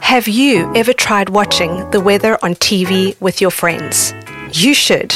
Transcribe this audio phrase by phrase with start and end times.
[0.00, 4.14] Have you ever tried watching the weather on TV with your friends?
[4.54, 5.14] You should.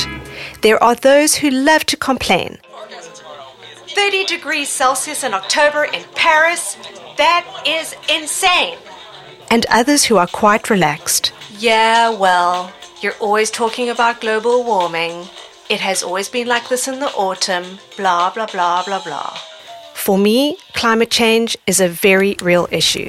[0.61, 2.59] There are those who love to complain.
[3.95, 6.77] 30 degrees Celsius in October in Paris?
[7.17, 8.77] That is insane.
[9.51, 11.33] And others who are quite relaxed.
[11.59, 12.71] Yeah, well,
[13.01, 15.29] you're always talking about global warming.
[15.71, 19.39] It has always been like this in the autumn, blah, blah, blah, blah, blah.
[19.99, 23.09] For me, climate change is a very real issue.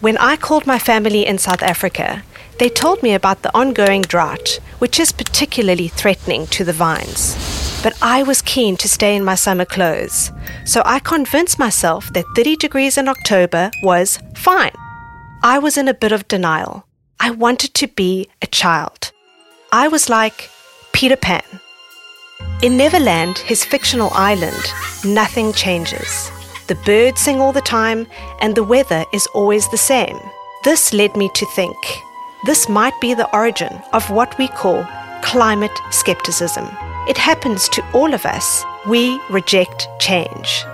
[0.00, 2.22] When I called my family in South Africa,
[2.58, 7.34] they told me about the ongoing drought, which is particularly threatening to the vines.
[7.82, 10.32] But I was keen to stay in my summer clothes,
[10.66, 14.74] so I convinced myself that 30 degrees in October was fine.
[15.42, 16.84] I was in a bit of denial.
[17.18, 19.12] I wanted to be a child.
[19.72, 20.50] I was like
[20.92, 21.42] Peter Pan.
[22.62, 24.72] In Neverland, his fictional island,
[25.04, 26.30] nothing changes.
[26.66, 28.06] The birds sing all the time,
[28.40, 30.18] and the weather is always the same.
[30.62, 31.76] This led me to think
[32.46, 34.86] this might be the origin of what we call
[35.22, 36.66] climate skepticism.
[37.08, 38.64] It happens to all of us.
[38.86, 40.64] We reject change.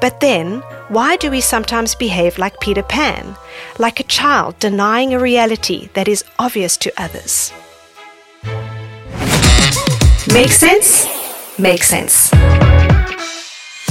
[0.00, 3.36] But then, why do we sometimes behave like Peter Pan,
[3.78, 7.52] like a child denying a reality that is obvious to others?
[10.32, 11.06] Make sense?
[11.56, 12.32] Make sense.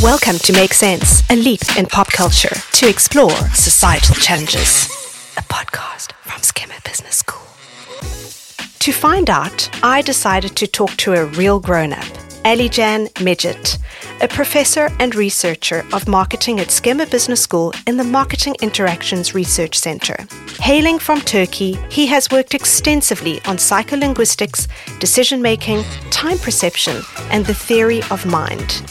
[0.01, 4.85] Welcome to Make Sense, a leap in pop culture to explore societal challenges.
[5.37, 7.41] A podcast from SKEMA Business School.
[8.79, 12.05] To find out, I decided to talk to a real grown up,
[12.45, 13.79] Alican Mecit,
[14.21, 19.75] a professor and researcher of marketing at Skema Business School in the Marketing Interactions Research
[19.75, 20.15] Center.
[20.59, 24.67] Hailing from Turkey, he has worked extensively on psycholinguistics,
[24.99, 27.01] decision making, time perception,
[27.31, 28.83] and the theory of mind.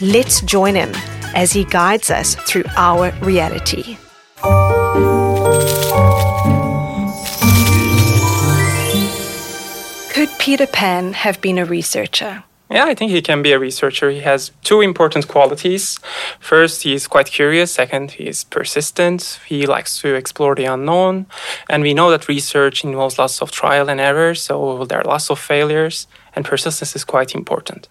[0.00, 0.92] Let's join him
[1.34, 3.96] as he guides us through our reality.
[10.12, 12.44] Could Peter Pan have been a researcher?
[12.72, 14.10] Yeah, I think he can be a researcher.
[14.10, 15.98] He has two important qualities.
[16.38, 17.72] First, he is quite curious.
[17.72, 19.40] Second, he is persistent.
[19.46, 21.26] He likes to explore the unknown.
[21.68, 25.30] And we know that research involves lots of trial and error, so there are lots
[25.30, 27.88] of failures, and persistence is quite important.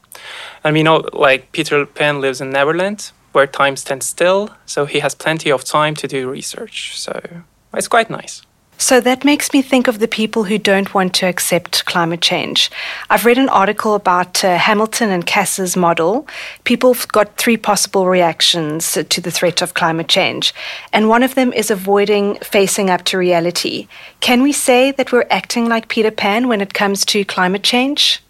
[0.63, 5.00] And we know, like, Peter Pan lives in Neverland, where time stands still, so he
[5.00, 6.97] has plenty of time to do research.
[6.97, 7.19] So
[7.73, 8.44] it's quite nice.
[8.81, 12.72] So that makes me think of the people who don't want to accept climate change.
[13.09, 16.25] I've read an article about uh, Hamilton and Kasser's model.
[16.63, 20.53] People got three possible reactions to the threat of climate change,
[20.94, 23.90] and one of them is avoiding facing up to reality.
[24.22, 28.23] Can we say that we're acting like Peter Pan when it comes to climate change?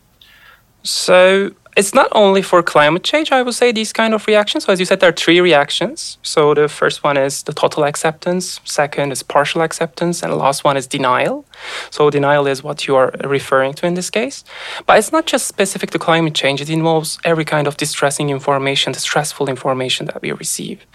[0.82, 4.66] So it's not only for climate change, I would say, these kind of reactions.
[4.66, 6.18] So, as you said, there are three reactions.
[6.24, 10.64] So, the first one is the total acceptance, second is partial acceptance, and the last
[10.64, 11.46] one is denial.
[11.90, 14.44] So, denial is what you are referring to in this case.
[14.86, 18.92] But it's not just specific to climate change, it involves every kind of distressing information,
[18.92, 20.86] distressful information that we receive.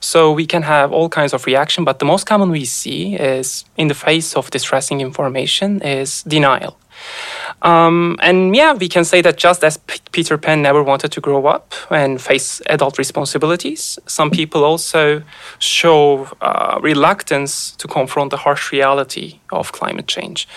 [0.00, 3.64] So, we can have all kinds of reaction, but the most common we see is
[3.76, 6.78] in the face of distressing information is denial.
[7.62, 11.20] Um, and yeah, we can say that just as P- Peter Pan never wanted to
[11.20, 15.22] grow up and face adult responsibilities, some people also
[15.58, 20.48] show uh, reluctance to confront the harsh reality of climate change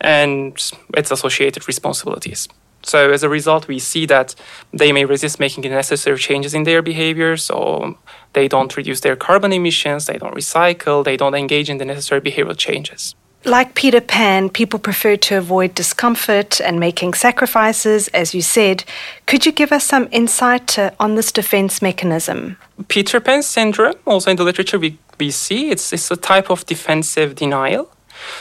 [0.00, 2.48] and its associated responsibilities.
[2.82, 4.34] So as a result, we see that
[4.72, 7.96] they may resist making the necessary changes in their behaviors, or
[8.32, 12.20] they don't reduce their carbon emissions, they don't recycle, they don't engage in the necessary
[12.20, 13.14] behavioral changes.
[13.44, 18.84] Like Peter Pan, people prefer to avoid discomfort and making sacrifices, as you said.
[19.26, 22.56] Could you give us some insight uh, on this defense mechanism?
[22.88, 26.66] Peter Pan syndrome, also in the literature we, we see, it's, it's a type of
[26.66, 27.88] defensive denial.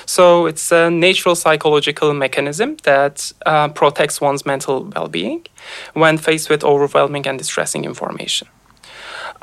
[0.07, 5.45] So it's a natural psychological mechanism that uh, protects one's mental well being
[5.93, 8.47] when faced with overwhelming and distressing information.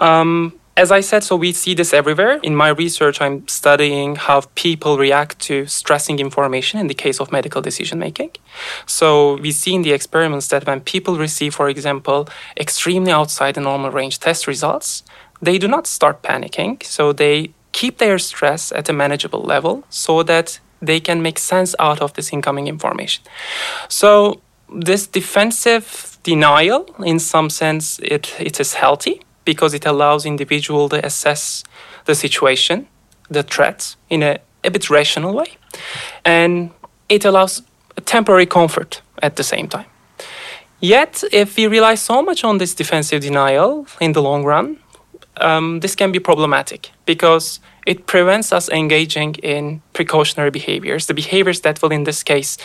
[0.00, 2.40] Um, as I said, so we see this everywhere.
[2.42, 7.30] In my research, I'm studying how people react to stressing information in the case of
[7.30, 8.30] medical decision making.
[8.84, 13.60] So we see in the experiments that when people receive, for example, extremely outside the
[13.60, 15.04] normal range test results,
[15.40, 16.82] they do not start panicking.
[16.82, 21.76] So they keep their stress at a manageable level so that they can make sense
[21.78, 23.22] out of this incoming information.
[23.88, 24.40] So
[24.74, 31.04] this defensive denial, in some sense, it, it is healthy because it allows individual to
[31.04, 31.64] assess
[32.04, 32.86] the situation,
[33.28, 35.56] the threats in a, a bit rational way,
[36.24, 36.70] and
[37.08, 37.62] it allows
[38.04, 39.86] temporary comfort at the same time.
[40.80, 44.78] Yet, if we rely so much on this defensive denial in the long run,
[45.38, 51.60] um, this can be problematic because it prevents us engaging in precautionary behaviors, the behaviors
[51.60, 52.56] that will, in this case,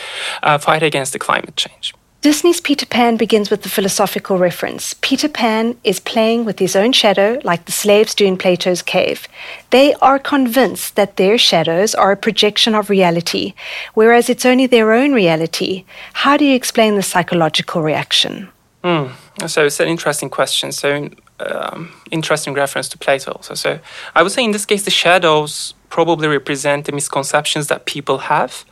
[0.43, 1.93] uh, fight against the climate change.
[2.21, 4.93] Disney's Peter Pan begins with the philosophical reference.
[4.99, 9.25] Peter Pan is playing with his own shadow like the slaves do in Plato's cave.
[9.69, 13.53] They are convinced that their shadows are a projection of reality,
[13.93, 15.85] whereas it's only their own reality.
[16.11, 18.49] How do you explain the psychological reaction?
[18.83, 19.11] Mm.
[19.47, 20.73] So it's an interesting question.
[20.73, 23.53] So um, interesting reference to Plato also.
[23.53, 23.79] So
[24.13, 28.65] I would say in this case the shadows probably represent the misconceptions that people have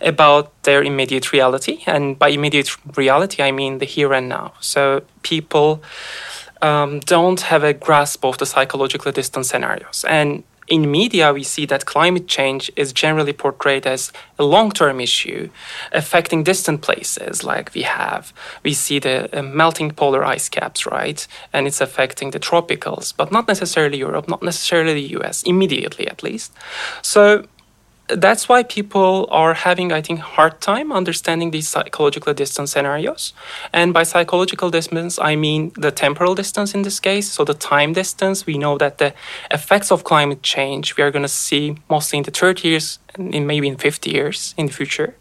[0.00, 1.82] about their immediate reality.
[1.86, 4.54] And by immediate reality, I mean the here and now.
[4.60, 5.82] So people
[6.62, 10.04] um, don't have a grasp of the psychological distance scenarios.
[10.08, 15.00] And in media, we see that climate change is generally portrayed as a long term
[15.00, 15.50] issue
[15.92, 18.32] affecting distant places like we have.
[18.64, 21.20] We see the uh, melting polar ice caps, right?
[21.52, 26.22] And it's affecting the tropicals, but not necessarily Europe, not necessarily the US, immediately at
[26.22, 26.50] least.
[27.02, 27.44] So
[28.16, 33.32] that's why people are having, I think, hard time understanding these psychological distance scenarios.
[33.72, 37.30] And by psychological distance, I mean the temporal distance in this case.
[37.30, 39.14] So the time distance, we know that the
[39.50, 43.68] effects of climate change we are going to see mostly in the 30 years maybe
[43.68, 45.14] in 50 years in the future.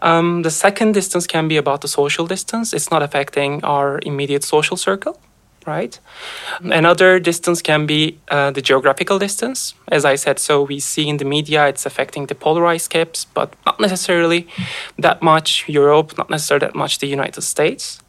[0.00, 2.72] Um, the second distance can be about the social distance.
[2.72, 5.18] It's not affecting our immediate social circle
[5.66, 5.98] right?
[6.60, 9.74] Another distance can be uh, the geographical distance.
[9.88, 13.24] As I said, so we see in the media it's affecting the polar ice caps,
[13.24, 14.46] but not necessarily
[14.98, 18.00] that much Europe, not necessarily that much the United States.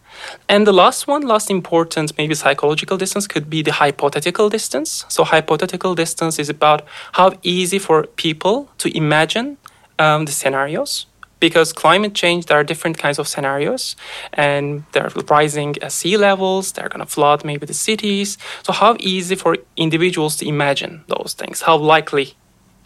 [0.50, 5.06] And the last one, last important, maybe psychological distance, could be the hypothetical distance.
[5.10, 6.81] So, hypothetical distance is about
[7.13, 9.57] how easy for people to imagine
[10.00, 11.06] um, the scenarios
[11.39, 13.95] because climate change there are different kinds of scenarios
[14.34, 18.38] and they're rising sea levels they're going to flood maybe the cities.
[18.63, 21.62] So how easy for individuals to imagine those things?
[21.62, 22.36] How likely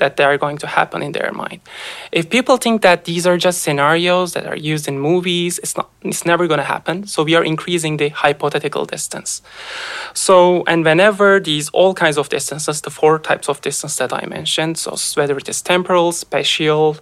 [0.02, 1.62] that they are going to happen in their mind.
[2.12, 5.88] If people think that these are just scenarios that are used in movies, it's not
[6.10, 6.96] it's never going to happen.
[7.14, 9.42] So we are increasing the hypothetical distance.
[10.14, 14.24] So and whenever these all kinds of distances, the four types of distance that I
[14.38, 16.98] mentioned, so whether it is temporal, spatial,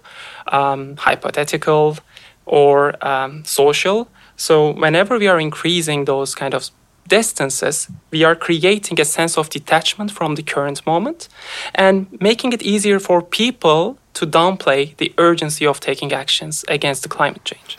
[0.58, 1.98] um, hypothetical,
[2.44, 2.78] or
[3.12, 4.08] um, social.
[4.36, 4.54] So
[4.84, 6.62] whenever we are increasing those kind of
[7.08, 11.28] distances, we are creating a sense of detachment from the current moment
[11.74, 17.08] and making it easier for people to downplay the urgency of taking actions against the
[17.08, 17.76] climate change.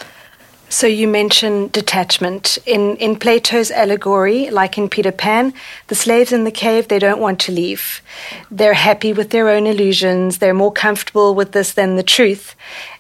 [0.72, 2.58] So you mentioned detachment.
[2.66, 5.54] In in Plato's allegory, like in Peter Pan,
[5.88, 8.02] the slaves in the cave, they don't want to leave.
[8.50, 10.38] They're happy with their own illusions.
[10.38, 12.56] They're more comfortable with this than the truth.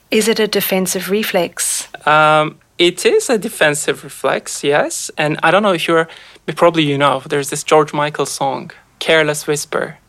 [0.09, 1.87] Is it a defensive reflex?
[2.05, 5.11] Um, it is a defensive reflex, yes.
[5.15, 6.07] And I don't know if you're,
[6.55, 9.99] probably you know, there's this George Michael song, Careless Whisper,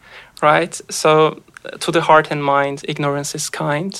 [0.40, 0.80] right?
[0.88, 1.42] So,
[1.80, 3.94] to the heart and mind, ignorance is kind.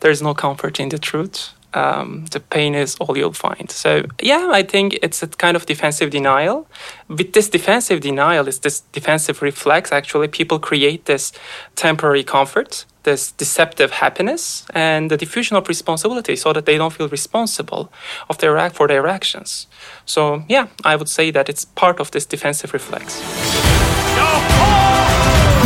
[0.00, 1.50] There is no comfort in the truth.
[1.72, 3.70] Um, the pain is all you'll find.
[3.70, 6.66] So, yeah, I think it's a kind of defensive denial.
[7.06, 9.92] With this defensive denial, it's this defensive reflex.
[9.92, 11.32] Actually, people create this
[11.76, 17.08] temporary comfort this deceptive happiness and the diffusion of responsibility so that they don't feel
[17.08, 17.92] responsible
[18.28, 19.66] of their act for their actions.
[20.04, 23.20] So yeah, I would say that it's part of this defensive reflex.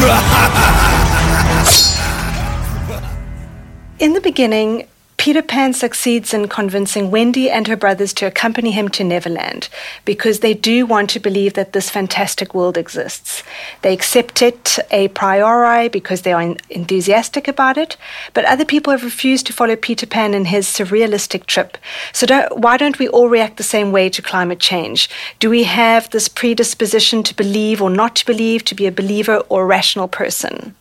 [3.98, 4.86] In the beginning,
[5.24, 9.70] Peter Pan succeeds in convincing Wendy and her brothers to accompany him to Neverland
[10.04, 13.42] because they do want to believe that this fantastic world exists.
[13.80, 17.96] They accept it a priori because they are enthusiastic about it,
[18.34, 21.78] but other people have refused to follow Peter Pan in his surrealistic trip.
[22.12, 25.08] So don't, why don't we all react the same way to climate change?
[25.38, 29.38] Do we have this predisposition to believe or not to believe, to be a believer
[29.48, 30.74] or a rational person?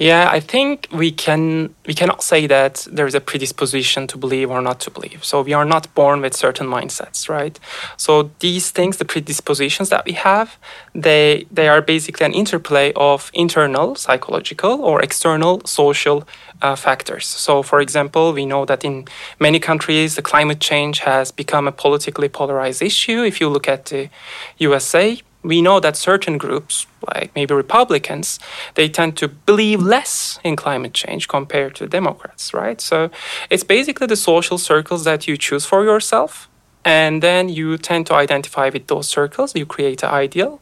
[0.00, 4.50] Yeah, I think we can we cannot say that there is a predisposition to believe
[4.50, 5.22] or not to believe.
[5.22, 7.60] So we are not born with certain mindsets, right?
[7.98, 10.56] So these things, the predispositions that we have,
[10.94, 16.26] they they are basically an interplay of internal psychological or external social
[16.62, 17.26] uh, factors.
[17.26, 19.06] So, for example, we know that in
[19.38, 23.22] many countries, the climate change has become a politically polarized issue.
[23.22, 24.10] If you look at the
[24.58, 28.38] USA, we know that certain groups, like maybe Republicans,
[28.74, 32.80] they tend to believe less in climate change compared to Democrats, right?
[32.80, 33.10] So
[33.48, 36.48] it's basically the social circles that you choose for yourself.
[36.84, 40.60] And then you tend to identify with those circles, you create an ideal,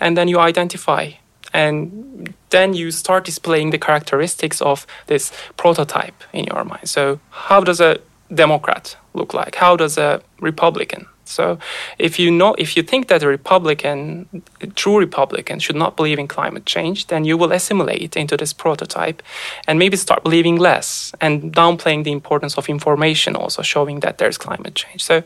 [0.00, 1.12] and then you identify.
[1.52, 6.88] And then you start displaying the characteristics of this prototype in your mind.
[6.88, 7.98] So, how does a
[8.34, 9.54] Democrat look like?
[9.54, 11.58] How does a Republican So
[11.98, 16.18] if you know if you think that a Republican, a true Republican, should not believe
[16.18, 19.22] in climate change, then you will assimilate into this prototype
[19.66, 24.38] and maybe start believing less and downplaying the importance of information also showing that there's
[24.38, 25.02] climate change.
[25.02, 25.22] So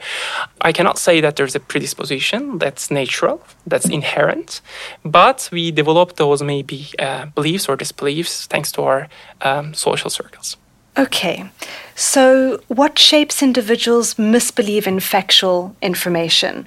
[0.61, 4.61] I cannot say that there's a predisposition that's natural, that's inherent,
[5.05, 9.09] but we develop those maybe uh, beliefs or disbeliefs thanks to our
[9.41, 10.57] um, social circles.
[10.99, 11.49] Okay.
[11.95, 16.67] So, what shapes individuals misbelieve in factual information?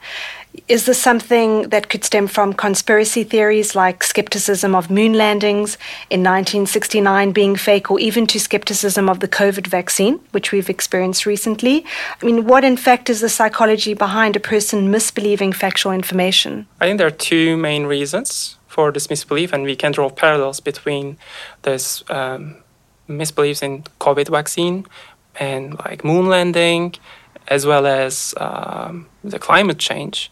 [0.68, 5.78] Is this something that could stem from conspiracy theories like skepticism of moon landings
[6.10, 11.26] in 1969 being fake, or even to skepticism of the COVID vaccine, which we've experienced
[11.26, 11.86] recently?
[12.22, 16.68] I mean, what in fact is the psychology behind a person misbelieving factual information?
[16.82, 20.60] I think there are two main reasons for this misbelief, and we can draw parallels
[20.60, 21.18] between
[21.64, 22.56] this um,
[23.08, 24.86] misbeliefs in COVID vaccine
[25.40, 26.96] and like moon landing,
[27.48, 30.32] as well as um, the climate change.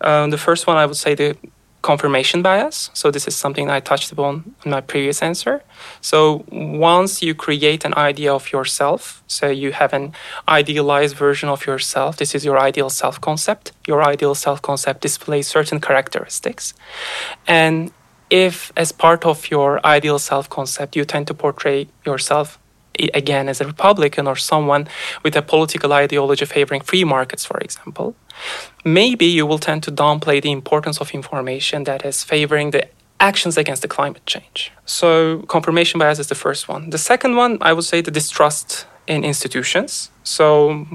[0.00, 1.36] Um, the first one, I would say, the
[1.82, 2.90] confirmation bias.
[2.92, 5.62] So this is something I touched upon in my previous answer.
[6.00, 10.12] So once you create an idea of yourself, so you have an
[10.46, 13.72] idealized version of yourself, this is your ideal self concept.
[13.86, 16.74] Your ideal self concept displays certain characteristics.
[17.46, 17.92] And
[18.30, 22.58] if as part of your ideal self concept you tend to portray yourself
[23.14, 24.86] again as a republican or someone
[25.22, 28.14] with a political ideology favoring free markets for example
[28.84, 32.86] maybe you will tend to downplay the importance of information that is favoring the
[33.20, 34.72] actions against the climate change.
[34.86, 36.90] So confirmation bias is the first one.
[36.90, 40.10] The second one i would say the distrust in institutions.
[40.24, 40.86] So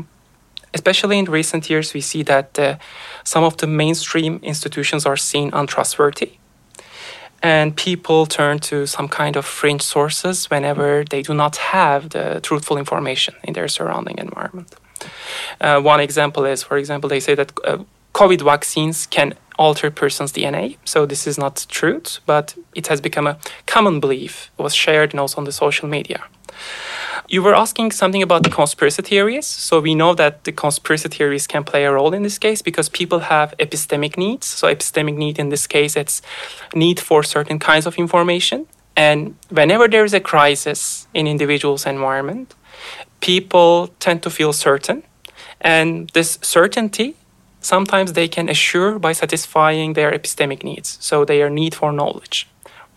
[0.73, 2.77] especially in recent years we see that uh,
[3.23, 6.39] some of the mainstream institutions are seen untrustworthy
[7.45, 12.39] and people turn to some kind of fringe sources whenever they do not have the
[12.41, 14.75] truthful information in their surrounding environment.
[15.61, 17.77] Uh, one example is, for example, they say that uh,
[18.13, 20.77] COVID vaccines can alter person's DNA.
[20.85, 23.37] So this is not truth, but it has become a
[23.67, 24.49] common belief.
[24.57, 26.23] It was shared and also on the social media.
[27.27, 29.47] You were asking something about the conspiracy theories.
[29.47, 32.87] So we know that the conspiracy theories can play a role in this case because
[32.89, 34.45] people have epistemic needs.
[34.45, 36.21] So epistemic need in this case, it's
[36.73, 38.67] need for certain kinds of information.
[38.95, 42.53] And whenever there is a crisis in individual's environment,
[43.21, 45.03] people tend to feel certain.
[45.59, 47.15] And this certainty,
[47.59, 50.97] sometimes they can assure by satisfying their epistemic needs.
[51.01, 52.47] So their need for knowledge.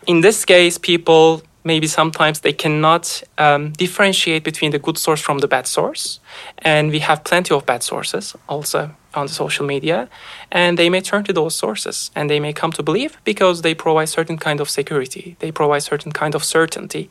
[0.05, 5.39] In this case, people maybe sometimes they cannot um, differentiate between the good source from
[5.39, 6.19] the bad source.
[6.59, 10.07] And we have plenty of bad sources also on the social media.
[10.51, 13.75] And they may turn to those sources and they may come to believe because they
[13.75, 17.09] provide certain kind of security, they provide certain kind of certainty,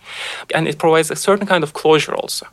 [0.55, 2.47] and it provides a certain kind of closure also.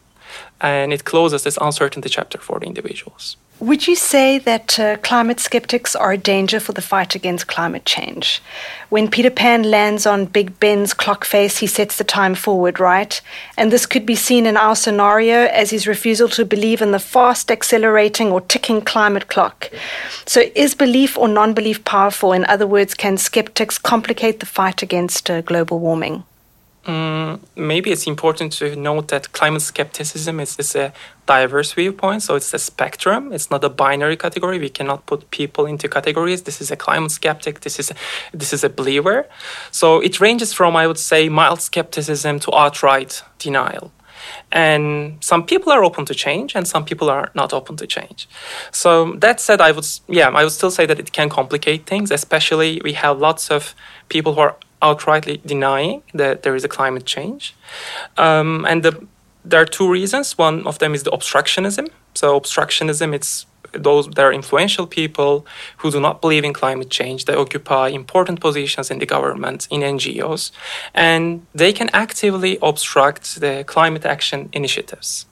[0.60, 3.38] And it closes this uncertainty chapter for the individuals.
[3.62, 7.86] Would you say that uh, climate skeptics are a danger for the fight against climate
[7.86, 8.42] change?
[8.90, 13.22] When Peter Pan lands on Big Ben's clock face, he sets the time forward, right?
[13.56, 17.00] And this could be seen in our scenario as his refusal to believe in the
[17.00, 19.72] fast accelerating or ticking climate clock.
[20.26, 22.34] So, is belief or non belief powerful?
[22.34, 26.26] In other words, can skeptics complicate the fight against uh, global warming?
[26.86, 30.94] Mm, maybe it's important to note that climate skepticism is, is a
[31.25, 33.34] diverse viewpoint, so it's a spectrum.
[33.34, 34.60] It's not a binary category.
[34.60, 36.44] We cannot put people into categories.
[36.44, 37.62] This is a climate skeptic.
[37.62, 37.96] This is a,
[38.34, 39.27] this is a believer.
[39.72, 43.92] So it ranges from I would say mild skepticism to outright denial.
[44.51, 48.30] And some people are open to change, and some people are not open to change.
[48.72, 52.12] So that said, I would yeah, I would still say that it can complicate things.
[52.12, 53.74] Especially we have lots of
[54.10, 57.55] people who are outrightly denying that there is a climate change.
[58.17, 59.08] Um, and the,
[59.44, 60.38] there are two reasons.
[60.38, 61.89] One of them is the obstructionism.
[62.13, 65.46] So obstructionism, it's those there are influential people
[65.77, 67.25] who do not believe in climate change.
[67.25, 70.51] They occupy important positions in the government, in NGOs,
[70.94, 75.25] and they can actively obstruct the climate action initiatives.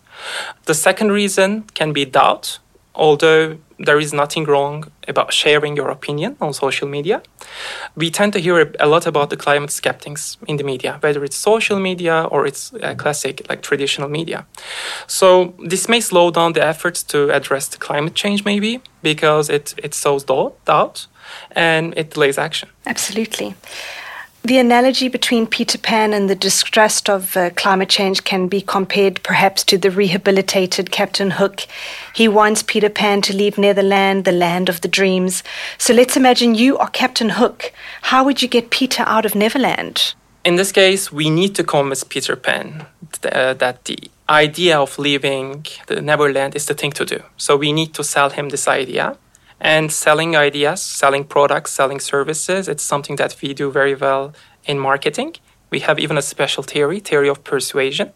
[0.65, 2.59] The second reason can be doubt,
[2.95, 7.21] although there is nothing wrong about sharing your opinion on social media.
[7.95, 11.35] We tend to hear a lot about the climate skeptics in the media, whether it's
[11.35, 14.45] social media or it's uh, classic, like traditional media.
[15.07, 19.73] So this may slow down the efforts to address the climate change, maybe because it
[19.77, 21.07] it sows doubt
[21.55, 22.69] and it delays action.
[22.85, 23.55] Absolutely.
[24.45, 29.23] The analogy between Peter Pan and the distrust of uh, climate change can be compared
[29.23, 31.61] perhaps to the rehabilitated Captain Hook.
[32.13, 35.43] He wants Peter Pan to leave Neverland, the land of the dreams.
[35.77, 37.71] So let's imagine you are Captain Hook.
[38.01, 40.13] How would you get Peter out of Neverland?
[40.43, 42.85] In this case, we need to convince Peter Pan
[43.23, 43.97] uh, that the
[44.27, 47.23] idea of leaving the Neverland is the thing to do.
[47.37, 49.17] So we need to sell him this idea
[49.63, 54.33] And selling ideas, selling products, selling services, it's something that we do very well
[54.65, 55.35] in marketing.
[55.71, 58.11] We have even a special theory, theory of persuasion.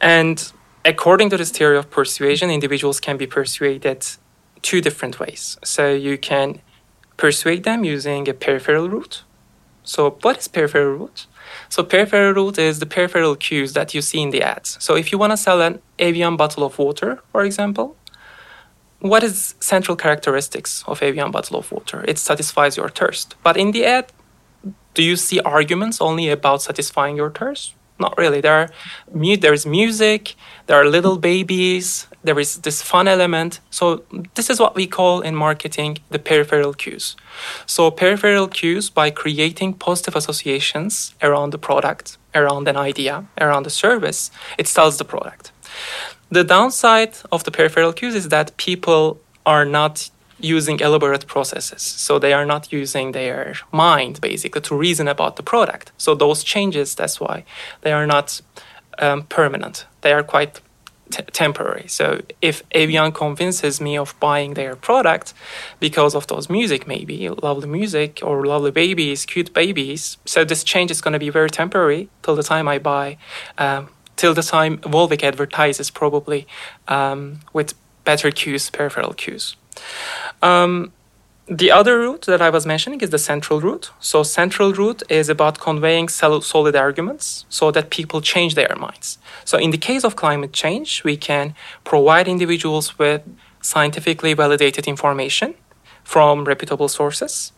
[0.00, 0.52] And
[0.84, 4.04] according to this theory of persuasion, individuals can be persuaded
[4.62, 5.56] two different ways.
[5.62, 6.60] So you can
[7.16, 9.22] persuade them using a peripheral route.
[9.84, 11.26] So what is peripheral route?
[11.68, 14.76] So peripheral route is the peripheral cues that you see in the ads.
[14.80, 17.96] So if you want to sell an Evian bottle of water, for example,
[19.00, 22.04] what is central characteristics of Evian bottle of water?
[22.08, 23.36] It satisfies your thirst.
[23.42, 24.12] But in the ad,
[24.94, 27.74] do you see arguments only about satisfying your thirst?
[28.00, 28.40] Not really.
[28.40, 28.68] There are
[29.36, 30.34] there is music,
[30.66, 33.60] there are little babies, there is this fun element.
[33.70, 37.16] So this is what we call in marketing the peripheral cues.
[37.66, 43.70] So peripheral cues by creating positive associations around the product, around an idea, around the
[43.70, 45.50] service, it sells the product.
[46.30, 50.10] The downside of the peripheral cues is that people are not
[50.40, 51.82] using elaborate processes.
[51.82, 55.92] So they are not using their mind basically to reason about the product.
[55.98, 57.44] So those changes, that's why
[57.80, 58.40] they are not
[58.98, 59.86] um, permanent.
[60.02, 60.60] They are quite
[61.10, 61.88] temporary.
[61.88, 65.32] So if Evian convinces me of buying their product
[65.80, 70.90] because of those music, maybe lovely music or lovely babies, cute babies, so this change
[70.90, 73.16] is going to be very temporary till the time I buy.
[73.56, 76.46] Um, till the time Volvic advertises, probably
[76.88, 77.72] um, with
[78.04, 79.56] better cues, peripheral cues.
[80.42, 80.92] Um,
[81.62, 83.90] the other route that I was mentioning is the central route.
[84.00, 89.16] So, central route is about conveying solid arguments so that people change their minds.
[89.46, 93.22] So, in the case of climate change, we can provide individuals with
[93.62, 95.54] scientifically validated information
[96.04, 97.52] from reputable sources.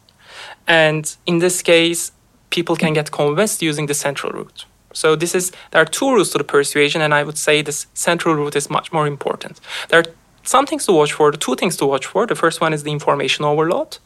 [0.69, 2.13] And in this case,
[2.51, 4.67] people can get convinced using the central route.
[4.93, 7.87] So this is there are two routes to the persuasion, and I would say this
[7.95, 9.61] central route is much more important.
[9.89, 10.05] There are
[10.43, 12.27] some things to watch for, two things to watch for.
[12.27, 13.99] The first one is the information overload,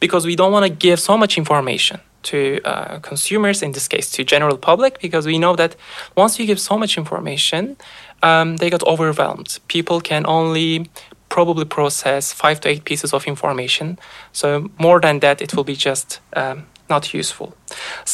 [0.00, 4.10] because we don't want to give so much information to uh, consumers, in this case
[4.12, 5.76] to general public, because we know that
[6.16, 7.76] once you give so much information,
[8.22, 9.58] um, they get overwhelmed.
[9.68, 10.90] People can only
[11.28, 13.98] probably process five to eight pieces of information.
[14.32, 17.48] So more than that, it will be just um, not useful.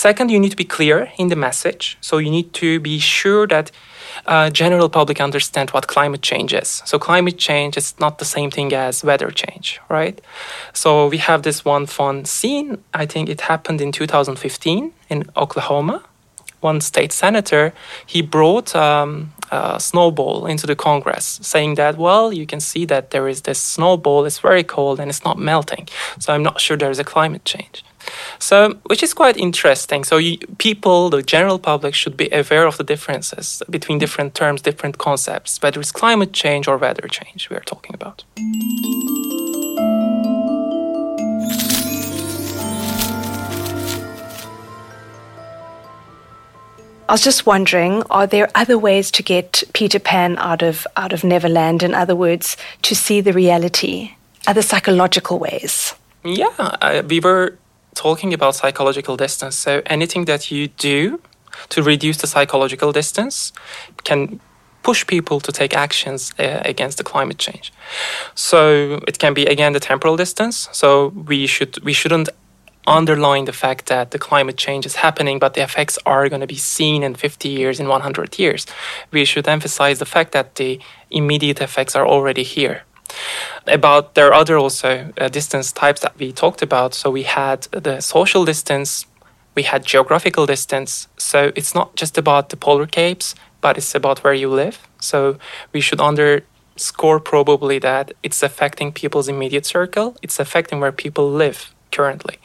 [0.07, 1.85] Second, you need to be clear in the message.
[2.01, 3.71] So you need to be sure that
[4.27, 6.83] uh, general public understand what climate change is.
[6.85, 10.21] So climate change is not the same thing as weather change, right?
[10.73, 12.79] So we have this one fun scene.
[13.03, 16.03] I think it happened in 2015 in Oklahoma.
[16.61, 17.73] One state senator
[18.07, 23.11] he brought um, a snowball into the Congress, saying that well, you can see that
[23.11, 24.27] there is this snowball.
[24.27, 25.89] It's very cold and it's not melting.
[26.19, 27.83] So I'm not sure there is a climate change.
[28.39, 30.05] So, which is quite interesting.
[30.05, 34.63] So, you, people, the general public, should be aware of the differences between different terms,
[34.63, 38.25] different concepts, whether it's climate change or weather change we are talking about.
[47.11, 51.13] I was just wondering, are there other ways to get Peter Pan out of out
[51.13, 51.83] of Neverland?
[51.83, 54.13] In other words, to see the reality,
[54.47, 55.93] other psychological ways?
[56.23, 57.59] Yeah, uh, we were
[58.07, 59.57] talking about psychological distance.
[59.67, 61.21] So anything that you do
[61.69, 63.53] to reduce the psychological distance
[64.09, 64.41] can
[64.83, 67.67] push people to take actions uh, against the climate change.
[68.35, 68.61] So
[69.11, 70.57] it can be again the temporal distance.
[70.73, 70.89] So
[71.31, 72.29] we should we shouldn't
[72.87, 76.53] underline the fact that the climate change is happening, but the effects are going to
[76.57, 78.67] be seen in 50 years, in 100 years.
[79.13, 82.79] We should emphasize the fact that the immediate effects are already here
[83.67, 86.95] about there are other also uh, distance types that we talked about.
[86.95, 89.07] So we had the social distance,
[89.55, 91.09] we had geographical distance.
[91.17, 94.79] So it's not just about the polar capes, but it's about where you live.
[95.01, 95.39] So
[95.73, 100.17] we should underscore probably that it's affecting people's immediate circle.
[100.23, 102.39] It's affecting where people live currently.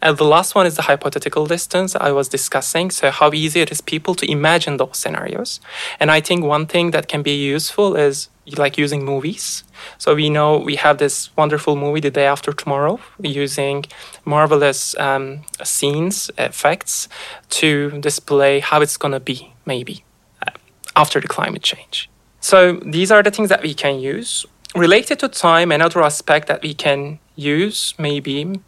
[0.00, 2.90] And the last one is the hypothetical distance I was discussing.
[2.90, 5.60] So, how easy it is people to imagine those scenarios.
[6.00, 9.64] And I think one thing that can be useful is like using movies.
[9.98, 13.84] So, we know we have this wonderful movie, The Day After Tomorrow, using
[14.24, 17.08] marvelous um, scenes, effects
[17.50, 20.04] to display how it's going to be, maybe,
[20.46, 20.52] uh,
[20.96, 22.08] after the climate change.
[22.40, 24.46] So, these are the things that we can use.
[24.74, 28.60] Related to time, another aspect that we can use maybe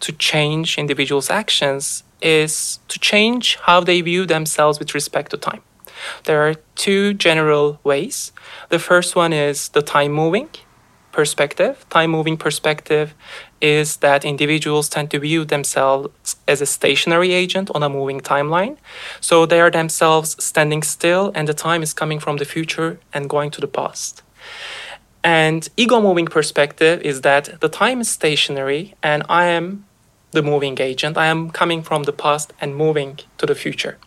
[0.00, 5.62] to change individuals' actions is to change how they view themselves with respect to time.
[6.24, 8.32] There are two general ways.
[8.68, 10.48] The first one is the time moving
[11.10, 11.84] perspective.
[11.90, 13.14] Time moving perspective
[13.60, 18.76] is that individuals tend to view themselves as a stationary agent on a moving timeline.
[19.20, 23.28] So they are themselves standing still, and the time is coming from the future and
[23.28, 24.22] going to the past.
[25.24, 29.84] And ego moving perspective is that the time is stationary and I am
[30.32, 31.16] the moving agent.
[31.16, 33.98] I am coming from the past and moving to the future.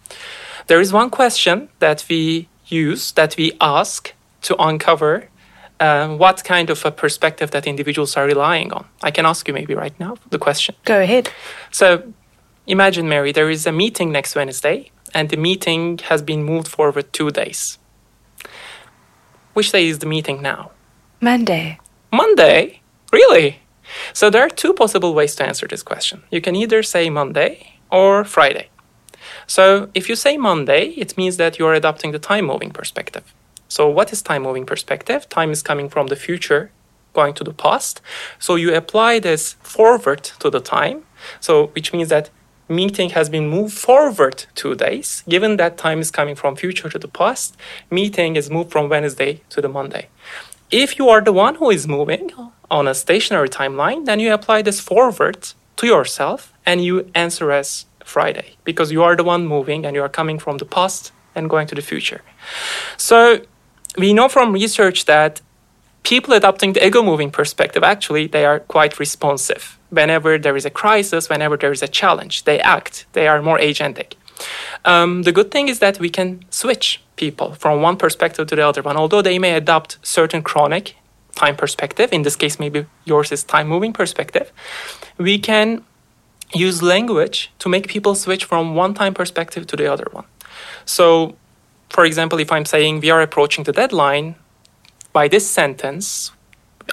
[0.68, 5.30] There is one question that we use, that we ask to uncover
[5.80, 8.86] uh, what kind of a perspective that individuals are relying on.
[9.02, 10.76] I can ask you maybe right now the question.
[10.86, 11.30] Go ahead.
[11.72, 12.14] So
[12.68, 17.12] imagine, Mary, there is a meeting next Wednesday, and the meeting has been moved forward
[17.12, 17.80] two days.
[19.54, 20.72] Which day is the meeting now?
[21.20, 21.80] Monday.
[22.12, 22.82] Monday?
[23.12, 23.61] Really?
[24.14, 26.24] So there are two possible ways to answer this question.
[26.32, 28.70] You can either say Monday or Friday.
[29.48, 33.34] So if you say Monday, it means that you are adopting the time moving perspective.
[33.68, 35.30] So what is time moving perspective?
[35.30, 36.72] Time is coming from the future
[37.14, 38.02] going to the past.
[38.40, 41.04] So you apply this forward to the time.
[41.40, 42.30] So which means that
[42.68, 45.24] meeting has been moved forward two days.
[45.28, 47.58] Given that time is coming from future to the past,
[47.90, 50.08] meeting is moved from Wednesday to the Monday.
[50.72, 52.32] If you are the one who is moving
[52.72, 57.86] on a stationary timeline, then you apply this forward to yourself and you answer as
[58.04, 61.50] Friday because you are the one moving and you are coming from the past and
[61.50, 62.22] going to the future.
[62.98, 63.42] So
[63.98, 65.42] we know from research that
[66.04, 69.78] people adopting the ego moving perspective actually they are quite responsive.
[69.90, 73.06] Whenever there is a crisis whenever there is a challenge they act.
[73.14, 74.14] They are more agentic.
[74.86, 78.68] Um, the good thing is that we can switch people from one perspective to the
[78.68, 80.96] other one although they may adopt certain chronic
[81.36, 82.12] time perspective.
[82.12, 84.52] In this case maybe yours is time moving perspective.
[85.18, 85.84] We can
[86.54, 90.26] use language to make people switch from one time perspective to the other one.
[90.86, 91.36] So
[91.90, 94.36] for example if i'm saying we are approaching the deadline
[95.14, 96.32] by this sentence,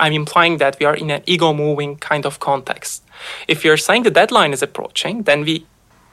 [0.00, 3.02] I'm implying that we are in an ego moving kind of context.
[3.46, 5.66] If you're saying the deadline is approaching, then we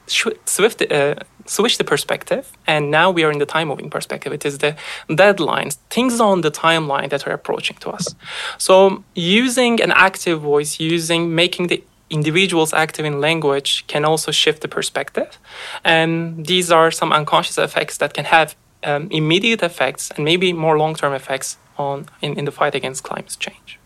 [0.06, 1.14] swift, uh,
[1.46, 4.32] switch the perspective, and now we are in the time moving perspective.
[4.32, 4.76] It is the
[5.08, 8.14] deadlines, things on the timeline that are approaching to us.
[8.58, 14.62] So, using an active voice, using making the individuals active in language can also shift
[14.62, 15.38] the perspective.
[15.84, 20.78] And these are some unconscious effects that can have um, immediate effects and maybe more
[20.78, 23.78] long term effects on in, in the fight against climate change.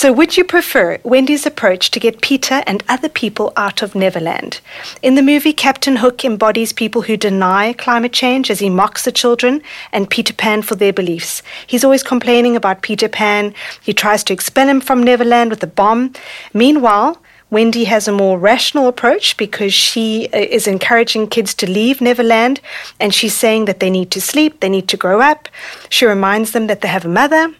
[0.00, 4.60] So, would you prefer Wendy's approach to get Peter and other people out of Neverland?
[5.02, 9.10] In the movie, Captain Hook embodies people who deny climate change as he mocks the
[9.10, 11.42] children and Peter Pan for their beliefs.
[11.66, 13.52] He's always complaining about Peter Pan.
[13.82, 16.12] He tries to expel him from Neverland with a bomb.
[16.54, 22.00] Meanwhile, Wendy has a more rational approach because she uh, is encouraging kids to leave
[22.00, 22.60] Neverland
[23.00, 25.48] and she's saying that they need to sleep, they need to grow up.
[25.88, 27.52] She reminds them that they have a mother.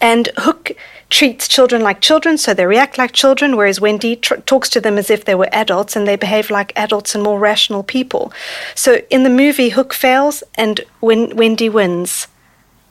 [0.00, 0.72] And Hook
[1.14, 4.98] treats children like children, so they react like children, whereas Wendy tr- talks to them
[4.98, 8.32] as if they were adults and they behave like adults and more rational people.
[8.74, 12.26] So in the movie, Hook fails and Wendy wins.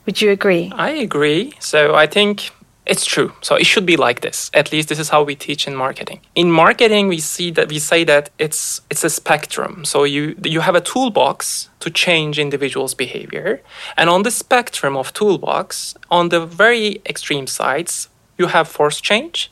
[0.06, 0.72] Would you agree?
[0.74, 1.52] I agree.
[1.60, 2.50] So I think
[2.86, 3.32] it's true.
[3.42, 4.50] So it should be like this.
[4.54, 6.20] At least this is how we teach in marketing.
[6.34, 9.84] In marketing, we see that we say that it's it's a spectrum.
[9.84, 13.60] So you you have a toolbox to change individuals' behavior,
[13.96, 19.50] and on the spectrum of toolbox, on the very extreme sides, you have force change,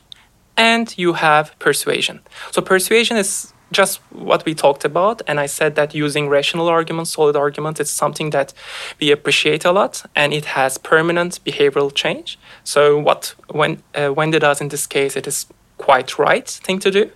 [0.57, 2.21] and you have persuasion.
[2.51, 5.23] So persuasion is just what we talked about.
[5.27, 8.53] And I said that using rational arguments, solid arguments, it's something that
[9.01, 12.38] we appreciate a lot and it has permanent behavioral change.
[12.64, 15.47] So, what when, uh, does in this case, it is
[15.79, 17.11] quite right thing to do.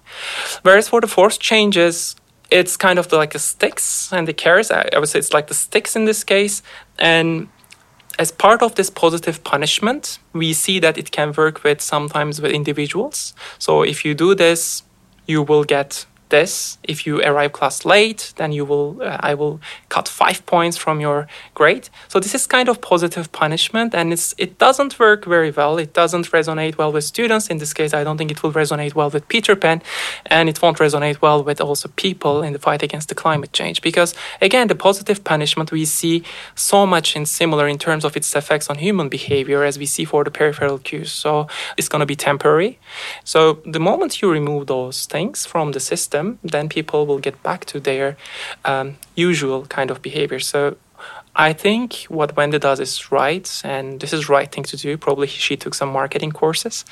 [0.62, 2.16] Whereas for the force changes,
[2.50, 4.70] it's kind of like the sticks and the carrots.
[4.70, 6.62] I would say it's like the sticks in this case.
[6.98, 7.48] And
[8.18, 12.52] as part of this positive punishment, we see that it can work with sometimes with
[12.52, 13.34] individuals.
[13.58, 14.82] So if you do this,
[15.26, 16.78] you will get this.
[16.82, 21.00] If you arrive class late then you will uh, i will cut five points from
[21.00, 21.88] your grade.
[22.08, 25.78] So this is kind of positive punishment and it's it doesn't work very well.
[25.78, 27.48] It doesn't resonate well with students.
[27.48, 29.78] In this case i don't think it will resonate well with peter pan
[30.26, 33.80] and it won't resonate well with also people in the fight against the climate change.
[33.82, 36.22] Because again the positive punishment we see
[36.54, 40.04] so much in similar in terms of its effects on human behavior as we see
[40.04, 41.12] for the peripheral cues.
[41.12, 41.30] So
[41.76, 42.78] it's going to be temporary.
[43.24, 47.42] So the moment you remove those things from the system system, then people will get
[47.42, 48.16] back to their
[48.64, 50.40] um, usual kind of behavior.
[50.40, 50.76] So
[51.34, 54.96] I think what Wendy does is right, and this is the right thing to do.
[54.96, 56.84] Probably she took some marketing courses.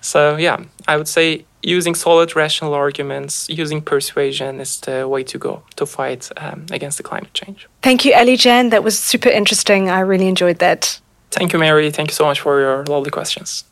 [0.00, 0.56] So yeah,
[0.88, 5.86] I would say using solid rational arguments, using persuasion is the way to go to
[5.86, 7.68] fight um, against the climate change.
[7.82, 8.70] Thank you, Alican.
[8.70, 9.88] That was super interesting.
[9.88, 11.00] I really enjoyed that.
[11.30, 11.90] Thank you, Mary.
[11.92, 13.64] Thank you so much for your lovely questions.